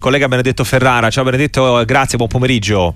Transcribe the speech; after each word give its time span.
Collega 0.00 0.28
Benedetto 0.28 0.62
Ferrara, 0.62 1.10
ciao 1.10 1.24
Benedetto, 1.24 1.82
grazie, 1.84 2.16
buon 2.16 2.28
pomeriggio. 2.28 2.94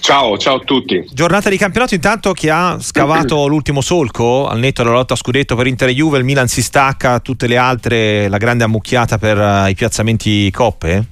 Ciao, 0.00 0.38
ciao 0.38 0.56
a 0.56 0.60
tutti. 0.60 1.04
Giornata 1.12 1.50
di 1.50 1.58
campionato 1.58 1.94
intanto 1.94 2.32
chi 2.32 2.48
ha 2.48 2.78
scavato 2.80 3.44
l'ultimo 3.46 3.82
solco 3.82 4.48
al 4.48 4.58
netto 4.58 4.82
della 4.82 4.94
lotta 4.94 5.12
a 5.12 5.16
scudetto 5.18 5.54
per 5.56 5.66
Inter 5.66 5.90
e 5.90 5.94
Juve, 5.94 6.16
il 6.16 6.24
Milan 6.24 6.48
si 6.48 6.62
stacca, 6.62 7.20
tutte 7.20 7.46
le 7.46 7.58
altre 7.58 8.28
la 8.28 8.38
grande 8.38 8.64
ammucchiata 8.64 9.18
per 9.18 9.36
uh, 9.36 9.68
i 9.68 9.74
piazzamenti 9.74 10.50
coppe? 10.50 11.04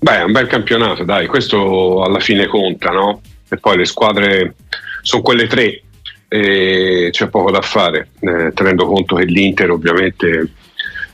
Beh, 0.00 0.18
è 0.18 0.22
un 0.24 0.32
bel 0.32 0.48
campionato, 0.48 1.04
dai, 1.04 1.26
questo 1.26 2.02
alla 2.02 2.20
fine 2.20 2.46
conta, 2.48 2.90
no? 2.90 3.22
E 3.48 3.56
poi 3.56 3.78
le 3.78 3.86
squadre 3.86 4.56
sono 5.00 5.22
quelle 5.22 5.46
tre 5.46 5.82
e 6.28 7.08
c'è 7.10 7.28
poco 7.28 7.50
da 7.50 7.62
fare, 7.62 8.10
eh, 8.20 8.52
tenendo 8.52 8.84
conto 8.84 9.14
che 9.14 9.24
l'Inter 9.24 9.70
ovviamente 9.70 10.50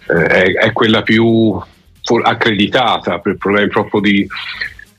eh, 0.09 0.25
è, 0.25 0.53
è 0.55 0.73
quella 0.73 1.03
più 1.03 1.63
accreditata 2.23 3.19
per 3.19 3.37
problemi 3.37 3.69
proprio 3.69 4.01
di, 4.01 4.27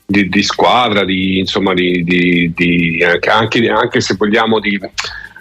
di, 0.06 0.30
di 0.30 0.44
squadra, 0.44 1.04
di, 1.04 1.40
insomma, 1.40 1.74
di, 1.74 3.04
anche, 3.30 3.70
anche, 3.70 4.02
se 4.02 4.16
vogliamo 4.16 4.60
di 4.60 4.80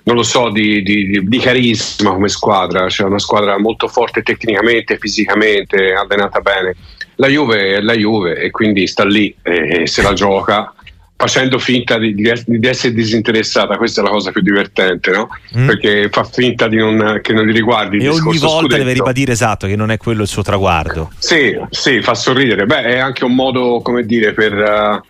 non 0.04 0.16
lo 0.16 0.24
so, 0.24 0.50
di, 0.50 1.38
carisma 1.40 2.10
come 2.10 2.28
squadra, 2.28 2.88
cioè 2.88 3.06
una 3.06 3.20
squadra 3.20 3.58
molto 3.58 3.86
forte 3.86 4.22
tecnicamente, 4.22 4.98
fisicamente, 4.98 5.92
allenata 5.92 6.40
bene. 6.40 6.74
La 7.16 7.28
Juve 7.28 7.76
è 7.76 7.80
la 7.80 7.94
Juve 7.94 8.36
e 8.36 8.50
quindi 8.50 8.86
sta 8.86 9.04
lì 9.04 9.32
e 9.42 9.86
se 9.86 10.02
la 10.02 10.12
gioca 10.12 10.74
facendo 11.22 11.60
finta 11.60 11.98
di, 11.98 12.14
di, 12.16 12.66
essere 12.66 12.92
disinteressata, 12.92 13.76
questa 13.76 14.00
è 14.00 14.04
la 14.04 14.10
cosa 14.10 14.32
più 14.32 14.42
divertente, 14.42 15.12
no? 15.12 15.28
Mm. 15.56 15.66
Perché 15.68 16.08
fa 16.10 16.24
finta 16.24 16.68
non, 16.68 17.20
che 17.22 17.32
non 17.32 17.46
gli 17.46 17.52
riguardi. 17.52 17.98
E 17.98 18.08
ogni 18.08 18.38
volta 18.38 18.62
scudetto. 18.62 18.76
deve 18.78 18.92
ribadire 18.92 19.30
esatto 19.30 19.68
che 19.68 19.76
non 19.76 19.92
è 19.92 19.98
quello 19.98 20.22
il 20.22 20.28
suo 20.28 20.42
traguardo. 20.42 21.12
Sì, 21.18 21.56
sì, 21.70 22.02
fa 22.02 22.16
sorridere. 22.16 22.66
Beh, 22.66 22.82
è 22.82 22.98
anche 22.98 23.24
un 23.24 23.36
modo, 23.36 23.80
come 23.84 24.04
dire, 24.04 24.32
per, 24.32 24.52
uh, 24.52 25.00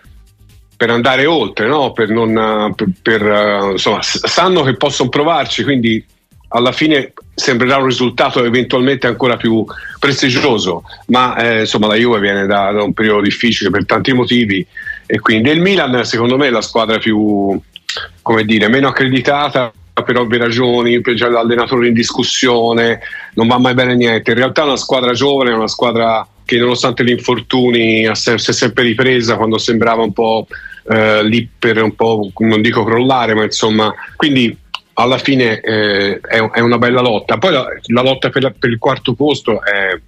per 0.77 0.91
andare 0.91 1.25
oltre, 1.25 1.67
no? 1.67 1.93
Per 1.93 2.11
non, 2.11 2.37
uh, 2.37 2.75
per, 2.75 2.89
per, 3.01 3.23
uh, 3.23 3.71
insomma, 3.71 4.03
sanno 4.03 4.63
che 4.65 4.77
possono 4.77 5.09
provarci, 5.09 5.63
quindi 5.63 6.05
alla 6.49 6.73
fine 6.73 7.15
sembrerà 7.35 7.79
un 7.79 7.87
risultato 7.87 8.45
eventualmente 8.45 9.07
ancora 9.07 9.39
più 9.39 9.65
prestigioso, 9.99 10.83
ma 11.07 11.37
eh, 11.37 11.61
insomma 11.61 11.87
la 11.87 11.95
Juve 11.95 12.21
viene 12.21 12.45
da, 12.45 12.71
da 12.71 12.83
un 12.83 12.93
periodo 12.93 13.23
difficile 13.23 13.71
per 13.71 13.87
tanti 13.87 14.13
motivi 14.13 14.67
e 15.07 15.21
quindi 15.21 15.51
il 15.51 15.61
Milan 15.61 16.05
secondo 16.05 16.37
me 16.37 16.47
è 16.47 16.51
la 16.51 16.63
squadra 16.63 16.99
più, 16.99 17.61
come 18.23 18.45
dire, 18.45 18.69
meno 18.69 18.89
accreditata 18.89 19.73
per 19.93 20.17
ovvie 20.17 20.39
ragioni, 20.39 21.01
c'è 21.03 21.29
l'allenatore 21.29 21.89
in 21.89 21.95
discussione, 21.95 23.01
non 23.35 23.47
va 23.47 23.59
mai 23.59 23.75
bene 23.75 23.95
niente. 23.95 24.31
In 24.31 24.39
realtà 24.39 24.63
è 24.63 24.67
una 24.67 24.77
squadra 24.77 25.13
giovane, 25.13 25.51
è 25.51 25.55
una 25.55 25.69
squadra 25.69 26.27
che 26.45 26.59
nonostante 26.59 27.05
gli 27.05 27.11
infortuni 27.11 28.09
si 28.15 28.31
è 28.31 28.39
sempre 28.39 28.85
ripresa 28.85 29.37
quando 29.37 29.59
sembrava 29.59 30.03
un 30.03 30.13
po' 30.13 30.47
eh, 30.89 31.23
lì 31.25 31.49
per 31.59 31.81
un 31.83 31.95
po', 31.95 32.31
non 32.39 32.63
dico 32.63 32.85
crollare, 32.85 33.35
ma 33.35 33.45
insomma, 33.45 33.93
quindi 34.17 34.57
alla 34.95 35.19
fine 35.19 35.61
eh, 35.61 36.21
è, 36.21 36.39
è, 36.39 36.61
una 36.61 36.79
bella 36.79 37.01
lotta. 37.01 37.39
Poi 37.39 37.53
la, 37.53 37.67
la 37.87 38.03
lotta 38.03 38.31
per, 38.31 38.43
la, 38.43 38.53
per, 38.57 38.71
il 38.71 38.79
quarto 38.79 39.15
posto 39.15 39.63
è, 39.63 39.99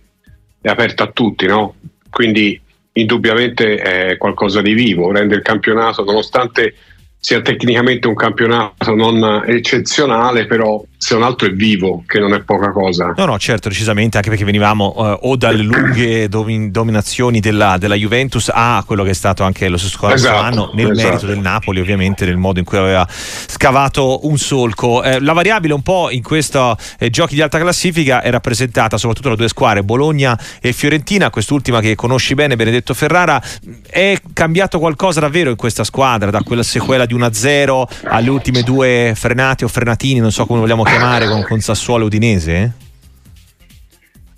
è 0.61 0.69
aperta 0.69 1.05
a 1.05 1.11
tutti, 1.11 1.47
no? 1.47 1.75
Quindi 2.11 2.61
indubbiamente 2.97 3.77
è 3.77 4.17
qualcosa 4.17 4.61
di 4.61 4.73
vivo, 4.73 5.11
rende 5.11 5.35
il 5.37 5.43
campionato, 5.43 6.05
nonostante 6.05 6.75
sia 7.19 7.41
tecnicamente 7.41 8.07
un 8.07 8.15
campionato 8.15 8.95
non 8.95 9.45
eccezionale, 9.47 10.47
però 10.47 10.83
se 11.05 11.15
un 11.15 11.23
altro 11.23 11.47
è 11.47 11.51
vivo, 11.51 12.03
che 12.07 12.19
non 12.19 12.33
è 12.33 12.41
poca 12.41 12.73
cosa. 12.73 13.13
No, 13.15 13.27
no, 13.27 13.39
certo, 13.39 13.69
decisamente, 13.69 14.17
anche 14.17 14.31
perché 14.31 14.47
venivamo 14.47 14.95
uh, 14.97 15.29
o 15.29 15.37
dalle 15.37 15.63
lunghe 15.63 16.31
domin- 16.31 16.71
dominazioni 16.71 17.41
della, 17.41 17.77
della, 17.77 17.95
Juventus 17.95 18.51
a 18.51 18.83
quello 18.87 19.05
che 19.05 19.11
è 19.11 19.15
stato 19.15 19.43
anche 19.43 19.69
lo 19.69 19.77
stesso 19.77 20.09
esatto, 20.09 20.39
anno, 20.39 20.71
nel 20.73 20.93
esatto. 20.93 21.07
merito 21.07 21.27
del 21.27 21.41
Napoli, 21.41 21.81
ovviamente, 21.81 22.25
nel 22.25 22.39
modo 22.39 22.59
in 22.59 22.65
cui 22.65 22.79
aveva 22.79 23.07
scavato 23.11 24.27
un 24.27 24.39
solco. 24.39 25.03
Eh, 25.03 25.21
la 25.21 25.35
variabile 25.35 25.75
un 25.75 25.83
po' 25.83 26.09
in 26.09 26.23
questi 26.23 26.59
eh, 26.99 27.11
giochi 27.11 27.35
di 27.35 27.43
alta 27.43 27.59
classifica 27.59 28.23
è 28.23 28.31
rappresentata 28.31 28.97
soprattutto 28.97 29.29
da 29.29 29.35
due 29.35 29.49
squadre, 29.49 29.83
Bologna 29.83 30.39
e 30.59 30.73
Fiorentina, 30.73 31.29
quest'ultima 31.29 31.81
che 31.81 31.95
conosci 31.97 32.33
bene, 32.33 32.57
Benedetto 32.57 32.95
Ferrara. 32.95 33.43
È 33.87 34.19
cambiato 34.33 34.79
qualcosa 34.79 35.21
davvero 35.21 35.51
in 35.51 35.57
questa 35.57 35.85
squadra, 35.85 36.31
da 36.31 36.41
quella 36.41 36.63
sequela 36.63 37.05
di 37.05 37.15
1-0 37.15 37.83
alle 38.05 38.31
ultime 38.31 38.63
due 38.63 39.13
frenate 39.15 39.67
o 39.67 39.69
frenatini, 39.69 40.19
non 40.19 40.33
so 40.33 40.47
come 40.47 40.61
vogliamo 40.61 40.83
chiamare 40.83 40.93
chiamare 40.97 41.27
con, 41.27 41.43
con 41.43 41.61
Sassuolo 41.61 42.07
Udinese? 42.07 42.73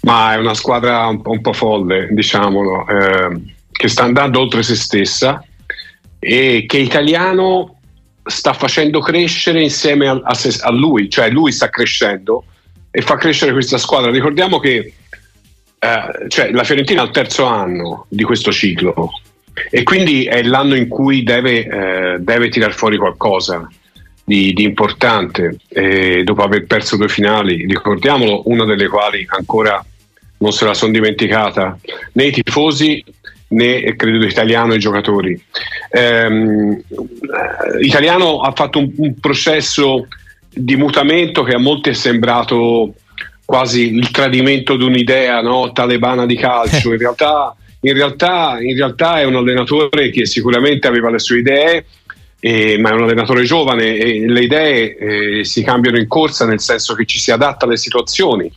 Ma 0.03 0.34
è 0.34 0.37
una 0.37 0.55
squadra 0.55 1.06
un, 1.06 1.21
un 1.25 1.41
po' 1.41 1.53
folle, 1.53 2.09
diciamolo, 2.11 2.87
eh, 2.87 3.41
che 3.72 3.89
sta 3.89 4.05
andando 4.05 4.41
oltre 4.41 4.62
se 4.62 4.75
stessa 4.75 5.45
e 6.19 6.65
che 6.66 6.78
italiano 6.78 7.78
sta 8.25 8.53
facendo 8.53 9.00
crescere 9.00 9.62
insieme 9.62 10.09
a, 10.09 10.21
a, 10.22 10.34
se, 10.34 10.59
a, 10.62 10.71
lui, 10.71 11.09
cioè 11.11 11.31
lui 11.31 11.53
sta 11.53 11.69
crescendo 11.69 12.45
e 12.91 13.03
fa 13.03 13.16
crescere 13.16 13.53
questa 13.53 13.78
squadra. 13.78 14.11
Ricordiamo 14.11 14.59
che 14.59 14.95
eh, 15.78 16.28
cioè, 16.28 16.50
la 16.50 16.65
Fiorentina 16.65 17.03
è 17.03 17.05
al 17.05 17.11
terzo 17.11 17.45
anno 17.45 18.06
di 18.09 18.22
questo 18.22 18.53
ciclo 18.53 19.11
e 19.71 19.83
quindi 19.83 20.25
è 20.25 20.43
l'anno 20.43 20.75
in 20.75 20.89
cui 20.89 21.22
deve, 21.22 21.66
eh, 21.66 22.16
deve 22.21 22.49
tirar 22.49 22.72
fuori 22.72 22.97
qualcosa 22.97 23.69
di, 24.27 24.53
di 24.53 24.65
importante 24.65 25.57
eh, 25.69 26.25
dopo 26.25 26.43
aver 26.43 26.67
perso 26.67 26.97
due 26.97 27.09
finali, 27.09 27.65
ricordiamolo, 27.65 28.43
una 28.47 28.65
delle 28.65 28.89
quali 28.89 29.25
ancora 29.29 29.83
non 30.39 30.53
se 30.53 30.65
la 30.65 30.75
sono 30.75 30.91
dimenticata 30.91 31.79
né 32.13 32.25
i 32.25 32.33
tifosi 32.33 33.03
né 33.49 33.95
credo 33.95 34.27
italiano 34.27 34.75
i 34.75 34.81
giocatori. 34.81 35.41
Ehm, 35.91 36.83
italiano 37.81 38.41
ha 38.41 38.51
fatto 38.51 38.81
un, 38.81 38.91
un, 38.97 39.15
processo 39.21 40.09
di 40.49 40.75
mutamento 40.75 41.45
che 41.45 41.55
a 41.55 41.59
molti 41.59 41.91
è 41.91 41.95
sembrato 41.95 42.95
quasi 43.45 43.95
il 43.95 44.11
tradimento 44.11 44.77
di 44.77 44.83
un'idea 44.83 45.41
no? 45.41 45.71
talebana 45.71 46.27
di 46.27 46.35
calcio. 46.35 46.91
In 46.93 46.99
realtà, 46.99 47.55
in, 47.83 47.93
realtà, 47.93 48.59
in 48.61 48.75
realtà 48.75 49.21
è 49.21 49.25
un 49.25 49.37
allenatore 49.37 50.11
che 50.11 50.27
sicuramente 50.27 50.89
aveva 50.89 51.11
le 51.11 51.21
sue 51.21 51.39
idee 51.39 51.85
eh, 52.41 52.79
ma 52.79 52.91
è 52.91 52.93
un 52.93 53.03
allenatore 53.03 53.45
giovane 53.45 53.97
e 53.97 54.27
le 54.27 54.41
idee 54.41 54.97
eh, 54.97 55.45
si 55.45 55.63
cambiano 55.63 55.99
in 55.99 56.07
corsa 56.07 56.47
nel 56.47 56.61
senso 56.61 56.95
che 56.95 57.07
ci 57.07 57.19
si 57.19 57.31
adatta 57.31 57.65
alle 57.65 57.77
situazioni. 57.77 58.51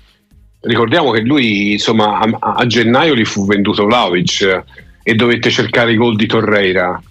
Ricordiamo 0.62 1.12
che 1.12 1.22
lui 1.22 1.74
insomma, 1.74 2.20
a, 2.20 2.56
a 2.56 2.66
gennaio 2.66 3.16
gli 3.16 3.26
fu 3.26 3.46
venduto 3.46 3.86
Vlaovic 3.86 4.42
eh, 4.42 4.64
e 5.04 5.16
dovette 5.16 5.50
cercare 5.50 5.94
i 5.94 5.96
gol 5.96 6.16
di 6.16 6.28
Torreira. 6.28 7.02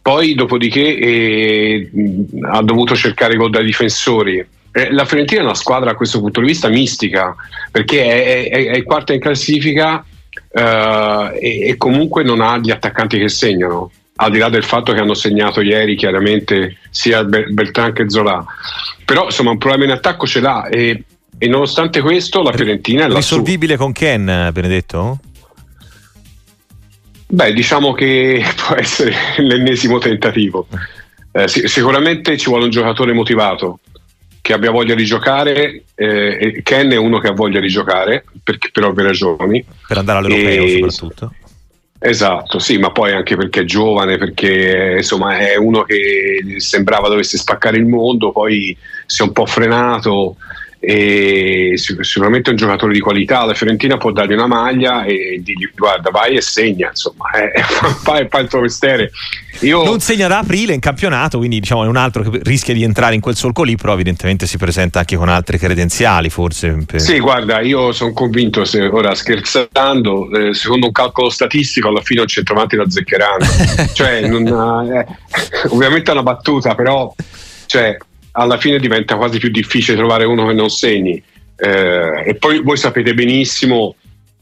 Poi 0.00 0.34
dopodiché 0.34 0.98
eh, 0.98 1.90
ha 2.50 2.62
dovuto 2.62 2.94
cercare 2.94 3.34
i 3.34 3.36
gol 3.36 3.50
dai 3.50 3.64
difensori. 3.64 4.46
Eh, 4.70 4.92
la 4.92 5.04
Fiorentina 5.04 5.40
è 5.40 5.44
una 5.44 5.54
squadra 5.54 5.90
a 5.90 5.94
questo 5.94 6.20
punto 6.20 6.40
di 6.40 6.46
vista 6.46 6.68
mistica 6.68 7.34
perché 7.70 8.04
è, 8.04 8.48
è, 8.50 8.66
è 8.70 8.82
quarta 8.82 9.12
in 9.12 9.20
classifica 9.20 10.04
eh, 10.52 11.38
e, 11.40 11.68
e 11.68 11.76
comunque 11.76 12.22
non 12.22 12.40
ha 12.40 12.58
gli 12.58 12.70
attaccanti 12.70 13.18
che 13.18 13.28
segnano 13.28 13.90
al 14.16 14.30
di 14.30 14.38
là 14.38 14.48
del 14.48 14.64
fatto 14.64 14.92
che 14.92 15.00
hanno 15.00 15.14
segnato 15.14 15.60
ieri 15.60 15.96
chiaramente 15.96 16.78
sia 16.90 17.24
Beltran 17.24 17.92
che 17.92 18.08
Zola. 18.08 18.44
Però 19.04 19.24
insomma 19.24 19.50
un 19.50 19.58
problema 19.58 19.84
in 19.84 19.90
attacco 19.90 20.26
ce 20.26 20.40
l'ha 20.40 20.68
e, 20.68 21.02
e 21.36 21.48
nonostante 21.48 22.00
questo 22.00 22.42
la 22.42 22.52
Fiorentina 22.52 23.06
è 23.06 23.12
risolvibile 23.12 23.76
con 23.76 23.92
Ken 23.92 24.50
Benedetto? 24.52 25.18
Beh 27.26 27.52
diciamo 27.52 27.92
che 27.92 28.44
può 28.66 28.76
essere 28.76 29.14
l'ennesimo 29.38 29.98
tentativo. 29.98 30.66
Eh, 31.32 31.48
sicuramente 31.48 32.36
ci 32.38 32.48
vuole 32.48 32.64
un 32.64 32.70
giocatore 32.70 33.12
motivato 33.12 33.80
che 34.40 34.52
abbia 34.52 34.70
voglia 34.70 34.94
di 34.94 35.04
giocare 35.04 35.84
eh, 35.94 36.60
Ken 36.62 36.90
è 36.90 36.96
uno 36.96 37.18
che 37.18 37.28
ha 37.28 37.32
voglia 37.32 37.60
di 37.60 37.68
giocare 37.68 38.24
per, 38.42 38.58
per 38.70 38.84
ovvie 38.84 39.02
ragioni. 39.02 39.64
Per 39.88 39.98
andare 39.98 40.18
all'europeo 40.18 40.62
e, 40.62 40.90
soprattutto 40.90 41.34
Esatto, 41.98 42.58
sì, 42.58 42.76
ma 42.76 42.90
poi 42.90 43.12
anche 43.12 43.34
perché 43.36 43.60
è 43.60 43.64
giovane, 43.64 44.18
perché 44.18 44.96
insomma 44.98 45.38
è 45.38 45.56
uno 45.56 45.84
che 45.84 46.56
sembrava 46.58 47.08
dovesse 47.08 47.38
spaccare 47.38 47.78
il 47.78 47.86
mondo, 47.86 48.30
poi 48.30 48.76
si 49.06 49.22
è 49.22 49.24
un 49.24 49.32
po' 49.32 49.46
frenato 49.46 50.36
e 50.86 51.72
sicuramente 51.76 52.50
è 52.50 52.52
un 52.52 52.58
giocatore 52.58 52.92
di 52.92 53.00
qualità. 53.00 53.44
La 53.44 53.54
Fiorentina 53.54 53.96
può 53.96 54.12
dargli 54.12 54.34
una 54.34 54.46
maglia 54.46 55.04
e 55.04 55.40
dirgli 55.42 55.70
guarda 55.74 56.10
vai 56.10 56.36
e 56.36 56.42
segna, 56.42 56.88
insomma, 56.88 57.30
eh, 57.30 57.62
fai, 58.02 58.26
fai 58.28 58.42
il 58.42 58.48
tuo 58.48 58.60
mestiere. 58.60 59.10
Io... 59.60 59.82
Non 59.82 60.00
segna 60.00 60.28
da 60.28 60.38
aprile 60.38 60.74
in 60.74 60.80
campionato, 60.80 61.38
quindi 61.38 61.60
diciamo 61.60 61.84
è 61.84 61.86
un 61.86 61.96
altro 61.96 62.22
che 62.22 62.40
rischia 62.42 62.74
di 62.74 62.82
entrare 62.82 63.14
in 63.14 63.20
quel 63.20 63.34
solco 63.34 63.62
lì, 63.62 63.76
però 63.76 63.94
evidentemente 63.94 64.46
si 64.46 64.58
presenta 64.58 64.98
anche 64.98 65.16
con 65.16 65.28
altre 65.28 65.58
credenziali 65.58 66.28
forse. 66.28 66.84
Per... 66.86 67.00
Sì, 67.00 67.18
guarda, 67.18 67.60
io 67.60 67.92
sono 67.92 68.12
convinto, 68.12 68.64
se, 68.64 68.82
ora 68.82 69.14
scherzando, 69.14 70.30
eh, 70.32 70.54
secondo 70.54 70.86
un 70.86 70.92
calcolo 70.92 71.30
statistico 71.30 71.88
alla 71.88 72.02
fine 72.02 72.20
un 72.20 72.26
centravanti 72.26 72.76
la 72.76 72.90
zeccheranno. 72.90 73.44
cioè, 73.94 74.26
non, 74.26 74.46
eh, 74.92 75.06
ovviamente 75.68 76.10
è 76.10 76.12
una 76.12 76.22
battuta, 76.22 76.74
però... 76.74 77.14
Cioè, 77.66 77.96
alla 78.36 78.58
fine 78.58 78.78
diventa 78.78 79.16
quasi 79.16 79.38
più 79.38 79.50
difficile 79.50 79.96
trovare 79.96 80.24
uno 80.24 80.46
che 80.46 80.54
non 80.54 80.70
segni. 80.70 81.22
Eh, 81.56 82.24
e 82.26 82.34
poi 82.34 82.60
voi 82.60 82.76
sapete 82.76 83.14
benissimo 83.14 83.94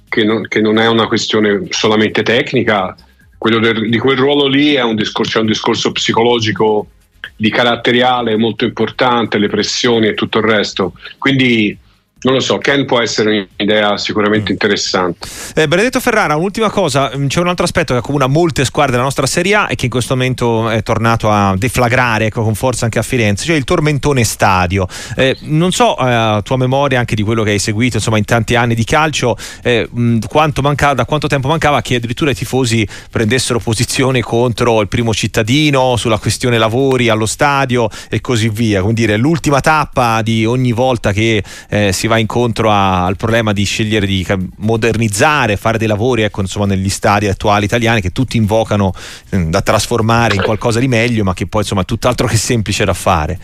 che 0.09 0.25
non, 0.25 0.47
che 0.49 0.61
non 0.61 0.79
è 0.79 0.87
una 0.89 1.07
questione 1.07 1.67
solamente 1.71 2.23
tecnica, 2.23 2.95
quello 3.39 3.59
del, 3.59 3.89
di 3.89 3.99
quel 3.99 4.17
ruolo 4.17 4.47
lì 4.47 4.75
è 4.75 4.83
un 4.83 4.95
discorso, 4.95 5.39
è 5.39 5.41
un 5.41 5.47
discorso 5.47 5.93
psicologico 5.93 6.89
di 7.35 7.51
caratteriale 7.51 8.37
molto 8.37 8.65
importante, 8.65 9.39
le 9.39 9.49
pressioni 9.49 10.07
e 10.07 10.15
tutto 10.15 10.39
il 10.39 10.45
resto. 10.45 10.93
Quindi 11.19 11.77
non 12.23 12.35
lo 12.35 12.41
so, 12.41 12.59
Ken 12.59 12.87
può 12.87 13.01
essere 13.01 13.49
un'idea 13.57 13.97
sicuramente 13.99 14.51
mm. 14.51 14.53
interessante. 14.53 15.29
Eh, 15.55 15.67
Benedetto 15.67 15.99
Ferrara, 16.01 16.37
un'ultima 16.37 16.71
cosa, 16.71 17.11
mm, 17.17 17.27
c'è 17.27 17.41
un 17.41 17.49
altro 17.49 17.65
aspetto 17.65 17.93
che 17.93 17.99
accomuna 17.99 18.27
molte 18.27 18.65
squadre 18.65 18.93
della 18.93 19.05
nostra 19.05 19.27
Serie 19.27 19.55
A 19.55 19.67
e 19.71 19.75
che 19.75 19.87
in 19.87 19.91
questo 19.91 20.15
momento 20.15 20.69
è 20.69 20.83
tornato 20.83 21.31
a 21.31 21.55
deflagrare 21.57 22.27
ecco, 22.27 22.43
con 22.43 22.55
forza 22.55 22.85
anche 22.85 22.99
a 22.99 23.03
Firenze, 23.03 23.45
cioè 23.45 23.57
il 23.57 23.65
tormentone 23.65 24.23
stadio. 24.25 24.87
Eh, 25.17 25.37
non 25.43 25.73
so 25.73 25.99
eh, 25.99 26.13
a 26.13 26.43
tua 26.43 26.57
memoria 26.57 27.01
anche 27.01 27.17
di 27.17 27.23
quello 27.23 27.43
che 27.43 27.51
hai 27.51 27.59
seguito 27.59 27.97
insomma, 27.97 28.19
in 28.19 28.25
tanti 28.25 28.55
anni 28.55 28.75
di 28.75 28.85
calcio, 28.85 29.37
eh, 29.63 29.89
mh, 29.91 30.19
quanto 30.29 30.63
mancava, 30.63 30.95
da 30.95 31.05
quanto 31.05 31.27
tempo 31.27 31.49
mancava 31.49 31.81
che 31.83 31.97
addirittura 31.97 32.31
i 32.31 32.35
tifosi 32.35 32.87
prendessero 33.11 33.59
posizione 33.59 34.21
contro 34.21 34.81
il 34.81 34.89
primo 34.89 35.13
cittadino, 35.13 35.97
sulla 35.97 36.19
questione 36.19 36.57
lavori 36.57 37.09
allo 37.09 37.27
stadio 37.27 37.89
e 38.09 38.21
così 38.21 38.49
via. 38.49 38.81
Quindi 38.83 39.17
l'ultima 39.17 39.61
tappa 39.61 40.23
di 40.23 40.47
ogni 40.47 40.73
volta 40.73 41.13
che 41.13 41.43
eh, 41.69 41.93
si 41.93 42.07
va 42.07 42.12
va 42.13 42.19
incontro 42.19 42.71
a, 42.71 43.07
al 43.07 43.17
problema 43.17 43.53
di 43.53 43.65
scegliere 43.65 44.07
di 44.07 44.27
modernizzare, 44.59 45.57
fare 45.57 45.79
dei 45.79 45.89
lavori 45.89 46.23
ecco, 46.23 46.43
insomma, 46.43 46.67
negli 46.67 46.91
stadi 46.91 47.27
attuali 47.27 47.65
italiani 47.65 48.01
che 48.01 48.11
tutti 48.11 48.37
invocano 48.37 48.93
eh, 49.31 49.47
da 49.47 49.63
trasformare 49.63 50.35
in 50.35 50.43
qualcosa 50.43 50.79
di 50.79 50.89
meglio, 50.89 51.25
ma 51.25 51.33
che 51.33 51.47
poi 51.47 51.63
insomma 51.63 51.83
è 51.83 51.85
tutt'altro 51.85 52.27
che 52.27 52.37
semplice 52.37 52.85
da 52.85 52.93
fare. 52.93 53.39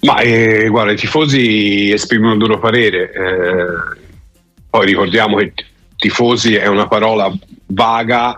Ma 0.00 0.18
eh, 0.18 0.68
guarda, 0.68 0.92
i 0.92 0.96
tifosi 0.96 1.90
esprimono 1.90 2.34
il 2.34 2.38
loro 2.38 2.58
parere. 2.58 3.12
Eh, 3.12 4.04
poi 4.68 4.86
ricordiamo 4.86 5.36
che 5.36 5.52
tifosi 5.96 6.54
è 6.54 6.66
una 6.66 6.88
parola 6.88 7.32
vaga 7.66 8.36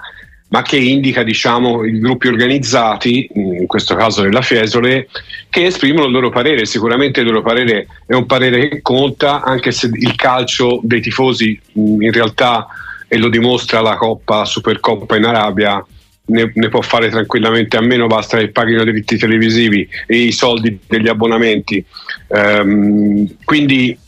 ma 0.48 0.62
che 0.62 0.76
indica 0.76 1.22
diciamo, 1.22 1.84
i 1.84 1.98
gruppi 1.98 2.28
organizzati, 2.28 3.28
in 3.34 3.66
questo 3.66 3.94
caso 3.94 4.22
della 4.22 4.40
Fiesole, 4.40 5.08
che 5.50 5.66
esprimono 5.66 6.06
il 6.06 6.12
loro 6.12 6.30
parere. 6.30 6.64
Sicuramente 6.64 7.20
il 7.20 7.26
loro 7.26 7.42
parere 7.42 7.86
è 8.06 8.14
un 8.14 8.26
parere 8.26 8.68
che 8.68 8.82
conta, 8.82 9.42
anche 9.42 9.72
se 9.72 9.90
il 9.92 10.14
calcio 10.14 10.80
dei 10.82 11.00
tifosi 11.00 11.58
in 11.74 12.10
realtà, 12.12 12.66
e 13.08 13.16
lo 13.18 13.28
dimostra 13.28 13.80
la 13.80 13.96
Coppa 13.96 14.44
Supercoppa 14.44 15.16
in 15.16 15.24
Arabia, 15.24 15.84
ne, 16.26 16.50
ne, 16.54 16.68
può 16.68 16.82
fare 16.82 17.08
tranquillamente 17.08 17.76
a 17.76 17.80
meno, 17.80 18.06
basta 18.06 18.38
che 18.38 18.50
paghino 18.50 18.82
i 18.82 18.84
diritti 18.84 19.16
televisivi 19.16 19.88
e 20.06 20.16
i 20.16 20.32
soldi 20.32 20.78
degli 20.86 21.08
abbonamenti. 21.08 21.82
Um, 22.28 23.26
quindi 23.44 23.98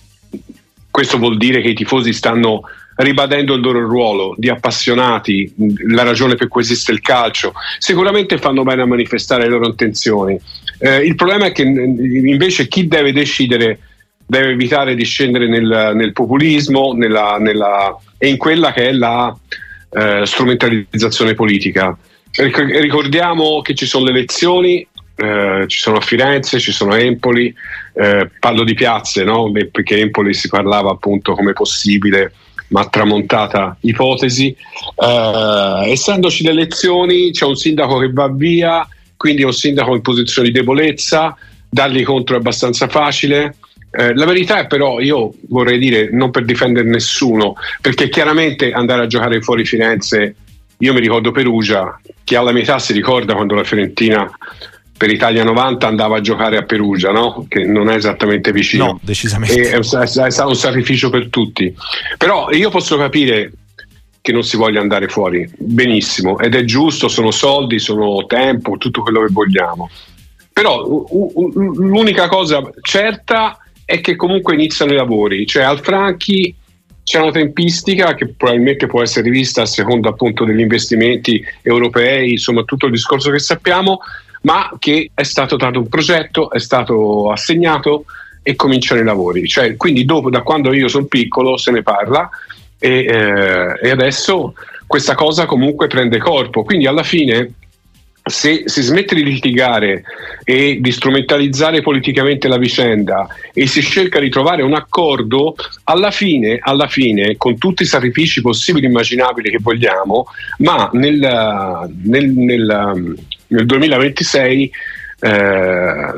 questo 0.91 1.19
vuol 1.19 1.39
dire 1.39 1.63
che 1.63 1.69
i 1.69 1.75
tifosi 1.75 2.13
stanno 2.13 2.63
ribadendo 3.01 3.55
il 3.55 3.61
loro 3.61 3.81
ruolo 3.87 4.35
di 4.37 4.49
appassionati, 4.49 5.53
la 5.89 6.03
ragione 6.03 6.35
per 6.35 6.49
cui 6.49 6.63
esiste 6.63 6.93
il 6.93 7.01
calcio, 7.01 7.53
sicuramente 7.79 8.39
fanno 8.39 8.63
bene 8.63 8.83
a 8.83 8.87
manifestare 8.87 9.45
le 9.45 9.51
loro 9.51 9.67
intenzioni. 9.67 10.39
Eh, 10.79 11.05
il 11.05 11.15
problema 11.15 11.47
è 11.47 11.53
che 11.53 11.63
invece 11.63 12.69
chi 12.69 12.87
deve 12.87 13.13
decidere 13.13 13.79
deve 14.27 14.51
evitare 14.51 14.95
di 14.95 15.05
scendere 15.05 15.49
nel, 15.49 15.93
nel 15.95 16.13
populismo 16.13 16.93
nella, 16.93 17.39
nella, 17.39 17.97
e 18.17 18.29
in 18.29 18.37
quella 18.37 18.73
che 18.73 18.89
è 18.89 18.93
la 18.93 19.37
eh, 19.91 20.23
strumentalizzazione 20.25 21.35
politica. 21.35 21.97
Ricordiamo 22.33 23.61
che 23.61 23.75
ci 23.75 23.87
sono 23.87 24.05
le 24.05 24.11
elezioni, 24.11 24.87
eh, 25.17 25.65
ci 25.67 25.79
sono 25.81 25.97
a 25.97 26.01
Firenze, 26.01 26.61
ci 26.61 26.71
sono 26.71 26.95
Empoli, 26.95 27.53
eh, 27.95 28.31
parlo 28.39 28.63
di 28.63 28.75
piazze, 28.75 29.25
no? 29.25 29.51
perché 29.73 29.99
Empoli 29.99 30.33
si 30.33 30.49
parlava 30.49 30.93
appunto 30.93 31.35
come 31.35 31.53
possibile 31.53 32.33
ma 32.71 32.89
tramontata 32.89 33.77
ipotesi. 33.81 34.55
Eh, 34.97 35.91
essendoci 35.91 36.45
le 36.45 36.51
elezioni, 36.51 37.31
c'è 37.31 37.45
un 37.45 37.57
sindaco 37.57 37.99
che 37.99 38.11
va 38.13 38.29
via, 38.29 38.87
quindi 39.17 39.43
è 39.43 39.47
un 39.47 39.53
sindaco 39.53 39.95
in 39.95 40.03
posizione 40.03 40.49
di 40.49 40.55
debolezza, 40.55 41.37
dargli 41.69 42.03
contro 42.03 42.37
è 42.37 42.39
abbastanza 42.39 42.89
facile. 42.89 43.57
Eh, 43.93 44.15
la 44.15 44.25
verità 44.25 44.61
è 44.61 44.67
però, 44.67 45.01
io 45.01 45.33
vorrei 45.49 45.79
dire, 45.79 46.11
non 46.13 46.31
per 46.31 46.45
difendere 46.45 46.89
nessuno, 46.89 47.55
perché 47.81 48.09
chiaramente 48.09 48.73
andare 48.73 49.03
a 49.03 49.07
giocare 49.07 49.41
fuori 49.41 49.65
Firenze, 49.65 50.35
io 50.79 50.93
mi 50.95 51.01
ricordo 51.01 51.33
Perugia, 51.33 52.01
chi 52.25 52.37
ha 52.37 52.43
la 52.43 52.53
mia 52.53 52.63
età 52.63 52.79
si 52.79 52.93
ricorda 52.93 53.35
quando 53.35 53.55
la 53.55 53.65
Fiorentina 53.65 54.31
per 55.01 55.11
Italia 55.11 55.45
90 55.45 55.87
andava 55.87 56.19
a 56.19 56.21
giocare 56.21 56.59
a 56.59 56.63
Perugia, 56.65 57.11
no? 57.11 57.47
che 57.49 57.65
non 57.65 57.89
è 57.89 57.95
esattamente 57.95 58.53
vicino. 58.53 58.85
No, 58.85 59.01
decisamente. 59.01 59.71
E 59.71 59.79
è, 59.79 59.83
stato 59.83 60.49
un 60.49 60.55
sacrificio 60.55 61.09
per 61.09 61.31
tutti. 61.31 61.75
Però 62.19 62.51
io 62.51 62.69
posso 62.69 62.99
capire 62.99 63.51
che 64.21 64.31
non 64.31 64.43
si 64.43 64.59
voglia 64.59 64.83
andare 64.83 65.09
fuori, 65.09 65.51
benissimo, 65.57 66.39
ed 66.39 66.55
è 66.55 66.65
giusto, 66.65 67.09
sono 67.09 67.31
soldi, 67.31 67.79
sono 67.79 68.27
tempo, 68.27 68.77
tutto 68.77 69.01
quello 69.01 69.25
che 69.25 69.33
vogliamo. 69.33 69.89
Però 70.53 70.85
l'unica 70.85 72.29
cosa 72.29 72.61
certa 72.83 73.57
è 73.87 74.03
che 74.03 74.17
comunque 74.17 74.53
iniziano 74.53 74.93
i 74.93 74.97
lavori, 74.97 75.47
cioè 75.47 75.63
al 75.63 75.81
Franchi 75.81 76.55
c'è 77.05 77.21
una 77.21 77.31
tempistica 77.31 78.13
che 78.13 78.29
probabilmente 78.29 78.87
può 78.87 79.01
essere 79.01 79.31
rivista 79.31 79.63
a 79.63 79.67
seconda 79.67 80.11
appunto 80.11 80.45
degli 80.45 80.61
investimenti 80.61 81.43
europei, 81.63 82.33
insomma 82.33 82.65
tutto 82.65 82.85
il 82.85 82.93
discorso 82.93 83.31
che 83.31 83.39
sappiamo, 83.39 84.01
ma 84.43 84.73
che 84.79 85.11
è 85.13 85.23
stato 85.23 85.57
dato 85.57 85.79
un 85.79 85.89
progetto, 85.89 86.51
è 86.51 86.59
stato 86.59 87.31
assegnato 87.31 88.05
e 88.43 88.57
cominciano 88.57 89.01
i 89.01 89.05
lavori. 89.05 89.47
Cioè, 89.47 89.77
quindi 89.77 90.05
dopo, 90.05 90.31
da 90.31 90.43
quando 90.43 90.73
io 90.73 90.89
sono 90.89 91.05
piccolo, 91.05 91.57
se 91.57 91.71
ne 91.71 91.83
parla 91.83 92.29
e, 92.79 93.05
eh, 93.05 93.79
e 93.83 93.91
adesso 93.91 94.55
questa 94.87 95.15
cosa 95.15 95.47
comunque 95.47 95.87
prende 95.87 96.19
corpo. 96.19 96.63
Quindi 96.63 96.87
alla 96.87 97.03
fine 97.03 97.53
se 98.23 98.65
si 98.67 98.83
smette 98.83 99.15
di 99.15 99.25
litigare 99.25 100.05
e 100.45 100.79
di 100.81 100.93
strumentalizzare 100.93 101.81
politicamente 101.81 102.49
la 102.49 102.59
vicenda 102.59 103.27
e 103.53 103.67
si 103.67 103.83
cerca 103.83 104.21
di 104.21 104.29
trovare 104.29 104.63
un 104.63 104.75
accordo, 104.75 105.55
alla 105.85 106.11
fine, 106.11 106.59
alla 106.61 106.87
fine 106.87 107.37
con 107.37 107.59
tutti 107.59 107.83
i 107.83 107.87
sacrifici 107.87 108.41
possibili 108.41 108.87
e 108.87 108.89
immaginabili 108.89 109.51
che 109.51 109.59
vogliamo, 109.61 110.27
ma 110.59 110.91
nel, 110.93 111.91
nel, 112.05 112.29
nel, 112.31 113.17
nel 113.51 113.67
2026 113.67 114.73
eh, 115.21 116.15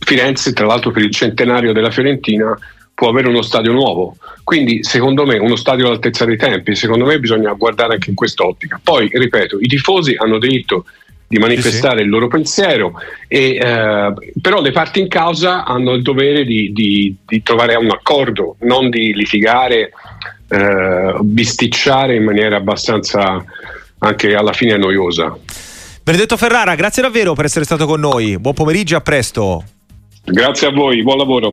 Firenze, 0.00 0.52
tra 0.52 0.66
l'altro 0.66 0.90
per 0.90 1.02
il 1.02 1.10
centenario 1.10 1.72
della 1.72 1.90
Fiorentina, 1.90 2.56
può 2.94 3.08
avere 3.08 3.28
uno 3.28 3.42
stadio 3.42 3.72
nuovo. 3.72 4.16
Quindi, 4.42 4.84
secondo 4.84 5.24
me, 5.24 5.38
uno 5.38 5.56
stadio 5.56 5.86
all'altezza 5.86 6.24
dei 6.24 6.36
tempi, 6.36 6.74
secondo 6.74 7.04
me 7.06 7.18
bisogna 7.18 7.52
guardare 7.52 7.94
anche 7.94 8.10
in 8.10 8.16
quest'ottica. 8.16 8.80
Poi, 8.82 9.08
ripeto, 9.12 9.58
i 9.60 9.66
tifosi 9.66 10.14
hanno 10.18 10.38
diritto 10.38 10.84
di 11.26 11.38
manifestare 11.38 11.96
sì, 11.96 11.98
sì. 11.98 12.04
il 12.04 12.10
loro 12.10 12.28
pensiero, 12.28 12.92
e, 13.26 13.56
eh, 13.56 14.12
però 14.40 14.60
le 14.60 14.70
parti 14.70 15.00
in 15.00 15.08
causa 15.08 15.64
hanno 15.64 15.92
il 15.92 16.02
dovere 16.02 16.44
di, 16.44 16.72
di, 16.72 17.16
di 17.26 17.42
trovare 17.42 17.74
un 17.76 17.90
accordo, 17.90 18.56
non 18.60 18.90
di 18.90 19.14
litigare, 19.14 19.90
eh, 20.48 21.14
bisticciare 21.20 22.14
in 22.14 22.24
maniera 22.24 22.56
abbastanza 22.56 23.42
anche 23.98 24.34
alla 24.34 24.52
fine 24.52 24.76
noiosa. 24.76 25.36
Benedetto 26.04 26.36
Ferrara, 26.36 26.74
grazie 26.74 27.00
davvero 27.00 27.32
per 27.32 27.46
essere 27.46 27.64
stato 27.64 27.86
con 27.86 27.98
noi. 27.98 28.38
Buon 28.38 28.52
pomeriggio, 28.52 28.94
a 28.94 29.00
presto. 29.00 29.64
Grazie 30.22 30.66
a 30.66 30.70
voi, 30.70 31.02
buon 31.02 31.16
lavoro. 31.16 31.50